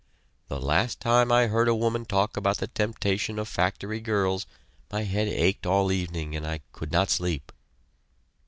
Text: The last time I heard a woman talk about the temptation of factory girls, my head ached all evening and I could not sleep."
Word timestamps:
The 0.47 0.59
last 0.59 0.99
time 0.99 1.31
I 1.31 1.45
heard 1.45 1.67
a 1.67 1.75
woman 1.75 2.05
talk 2.05 2.35
about 2.35 2.57
the 2.57 2.65
temptation 2.65 3.37
of 3.37 3.47
factory 3.47 3.99
girls, 3.99 4.47
my 4.91 5.03
head 5.03 5.27
ached 5.27 5.67
all 5.67 5.91
evening 5.91 6.35
and 6.35 6.43
I 6.43 6.61
could 6.71 6.91
not 6.91 7.11
sleep." 7.11 7.51